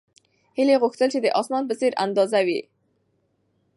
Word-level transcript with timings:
هیلې 0.57 0.75
غوښتل 0.81 1.07
چې 1.13 1.19
د 1.21 1.27
اسمان 1.39 1.63
په 1.67 1.73
څېر 1.79 1.91
ازاده 2.03 2.41
وي. 2.47 2.59